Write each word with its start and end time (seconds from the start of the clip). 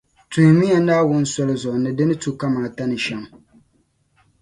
Tuhimi 0.29 0.65
ya 0.73 0.79
Naawuni 0.85 1.27
soli 1.33 1.53
zuɣu 1.61 1.77
ni 1.81 1.91
di 1.97 2.03
ni 2.05 2.15
tu 2.21 2.29
kamaata 2.39 2.83
ni 2.87 2.97
shεm. 3.05 3.21